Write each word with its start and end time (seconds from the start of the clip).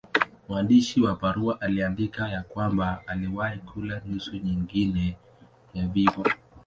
Mwandishi 0.49 1.01
wa 1.01 1.15
barua 1.15 1.61
aliandika 1.61 2.29
ya 2.29 2.43
kwamba 2.43 3.01
aliwahi 3.07 3.59
kula 3.59 4.01
nusu 4.05 4.35
nyingine 4.37 5.17
ya 5.73 5.89
figo. 5.89 6.23